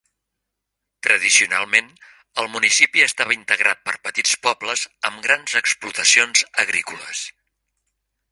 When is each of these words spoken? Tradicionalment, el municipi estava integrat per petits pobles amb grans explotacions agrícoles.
Tradicionalment, 1.07 1.89
el 2.43 2.49
municipi 2.55 3.03
estava 3.07 3.35
integrat 3.35 3.83
per 3.89 3.95
petits 4.07 4.33
pobles 4.47 4.87
amb 5.11 5.21
grans 5.29 5.55
explotacions 5.63 6.43
agrícoles. 6.67 7.25